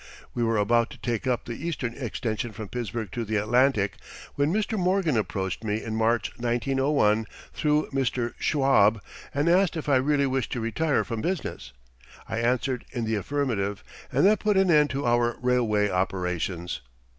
[0.33, 3.97] We were about to take up the eastern extension from Pittsburgh to the Atlantic
[4.33, 4.75] when Mr.
[4.75, 8.33] Morgan approached me in March, 1901, through Mr.
[8.39, 8.99] Schwab,
[9.31, 11.71] and asked if I really wished to retire from business.
[12.27, 16.81] I answered in the affirmative and that put an end to our railway operations.